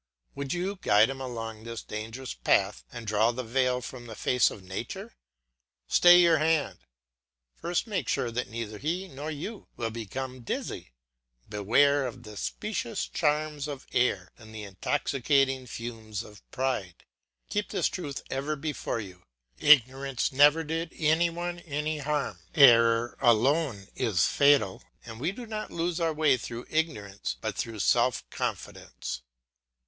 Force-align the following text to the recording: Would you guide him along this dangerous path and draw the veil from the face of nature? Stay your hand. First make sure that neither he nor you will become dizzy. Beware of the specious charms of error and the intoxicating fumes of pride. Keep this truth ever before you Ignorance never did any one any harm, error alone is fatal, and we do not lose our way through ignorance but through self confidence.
Would 0.33 0.51
you 0.51 0.79
guide 0.81 1.11
him 1.11 1.21
along 1.21 1.63
this 1.63 1.83
dangerous 1.83 2.33
path 2.33 2.83
and 2.91 3.05
draw 3.05 3.29
the 3.31 3.43
veil 3.43 3.81
from 3.81 4.07
the 4.07 4.15
face 4.15 4.49
of 4.49 4.63
nature? 4.63 5.13
Stay 5.87 6.19
your 6.21 6.39
hand. 6.39 6.79
First 7.53 7.85
make 7.85 8.07
sure 8.09 8.31
that 8.31 8.49
neither 8.49 8.79
he 8.79 9.07
nor 9.07 9.29
you 9.29 9.67
will 9.77 9.91
become 9.91 10.41
dizzy. 10.41 10.93
Beware 11.47 12.07
of 12.07 12.23
the 12.23 12.35
specious 12.35 13.07
charms 13.07 13.67
of 13.67 13.85
error 13.93 14.31
and 14.39 14.55
the 14.55 14.63
intoxicating 14.63 15.67
fumes 15.67 16.23
of 16.23 16.41
pride. 16.49 17.05
Keep 17.51 17.69
this 17.69 17.87
truth 17.87 18.23
ever 18.31 18.55
before 18.55 18.99
you 18.99 19.21
Ignorance 19.59 20.31
never 20.31 20.63
did 20.63 20.93
any 20.97 21.29
one 21.29 21.59
any 21.59 21.99
harm, 21.99 22.39
error 22.55 23.15
alone 23.21 23.87
is 23.93 24.25
fatal, 24.25 24.81
and 25.05 25.19
we 25.19 25.31
do 25.31 25.45
not 25.45 25.69
lose 25.69 25.99
our 25.99 26.11
way 26.11 26.37
through 26.37 26.65
ignorance 26.71 27.35
but 27.39 27.55
through 27.55 27.77
self 27.77 28.27
confidence. 28.31 29.21